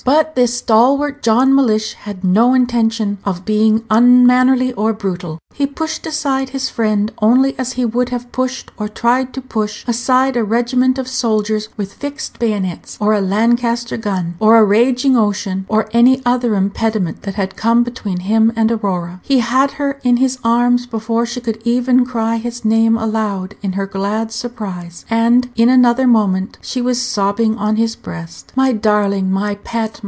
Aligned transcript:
But 0.03 0.33
this 0.33 0.57
stalwart 0.57 1.21
John 1.21 1.53
Mellish 1.53 1.93
had 1.93 2.23
no 2.23 2.55
intention 2.55 3.19
of 3.23 3.45
being 3.45 3.83
unmannerly 3.91 4.73
or 4.73 4.93
brutal. 4.93 5.37
He 5.53 5.67
pushed 5.67 6.07
aside 6.07 6.49
his 6.49 6.69
friend 6.71 7.11
only 7.21 7.59
as 7.59 7.73
he 7.73 7.85
would 7.85 8.09
have 8.09 8.31
pushed, 8.31 8.71
or 8.77 8.87
tried 8.87 9.31
to 9.35 9.41
push, 9.41 9.85
aside 9.87 10.35
a 10.35 10.43
regiment 10.43 10.97
of 10.97 11.07
soldiers 11.07 11.67
with 11.77 11.93
fixed 11.93 12.39
bayonets, 12.39 12.97
or 13.01 13.13
a 13.13 13.21
Lancaster 13.21 13.97
gun, 13.97 14.35
or 14.39 14.57
a 14.57 14.63
raging 14.63 15.15
ocean, 15.17 15.65
or 15.67 15.87
any 15.91 16.21
other 16.25 16.55
impediment 16.55 17.21
that 17.23 17.35
had 17.35 17.57
come 17.57 17.83
between 17.83 18.21
him 18.21 18.51
and 18.55 18.71
Aurora. 18.71 19.19
He 19.23 19.39
had 19.39 19.71
her 19.71 19.99
in 20.03 20.17
his 20.17 20.39
arms 20.43 20.87
before 20.87 21.25
she 21.27 21.41
could 21.41 21.61
even 21.63 22.05
cry 22.07 22.37
his 22.37 22.63
name 22.65 22.97
aloud 22.97 23.55
in 23.61 23.73
her 23.73 23.85
glad 23.85 24.31
surprise, 24.31 25.05
and 25.11 25.49
in 25.55 25.69
another 25.69 26.07
moment 26.07 26.57
she 26.61 26.81
was 26.81 26.99
sobbing 27.01 27.55
on 27.57 27.75
his 27.75 27.95
breast. 27.95 28.51
"My 28.55 28.71
darling! 28.71 29.29
my 29.29 29.55
pet! 29.55 29.99